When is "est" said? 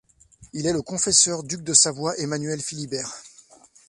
0.65-0.73